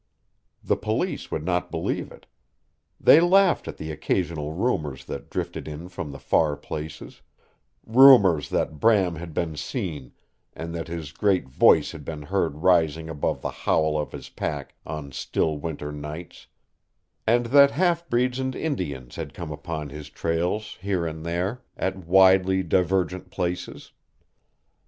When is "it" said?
2.11-2.25